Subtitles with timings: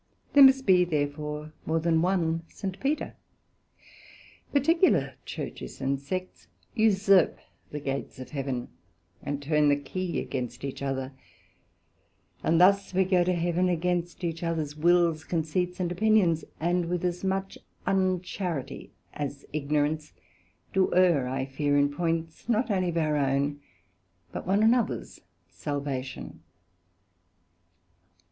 [0.33, 2.79] There must be, therefore, more than one St.
[2.79, 3.13] Peter:
[4.51, 7.37] particular Churches and Sects usurp
[7.69, 8.69] the gates of Heaven,
[9.21, 11.11] and turn the key against each other:
[12.43, 17.05] and thus we go to Heaven against each others wills, conceits and opinions; and with
[17.05, 20.13] as much uncharity as ignorance,
[20.73, 23.59] do err I fear in points not only of our own,
[24.31, 26.39] but one an others salvation.